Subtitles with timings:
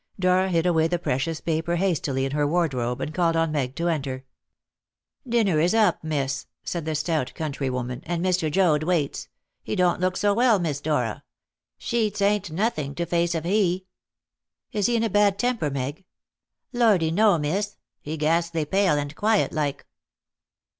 [0.19, 3.87] Dora hid away the precious paper hastily in her wardrobe, and called on Meg to
[3.87, 4.25] enter.
[5.29, 8.49] "Dinner is up, miss," said the stout countrywoman, "and Mr.
[8.51, 9.27] Joad waits.
[9.61, 11.23] He don't look well, Miss Dora.
[11.77, 13.85] Sheets ain't nothing to face of he."
[14.71, 16.03] "Is he in a bad temper, Meg?"
[16.73, 17.77] "Lordy, no, miss!
[18.01, 19.85] He ghastly pale and quiet like."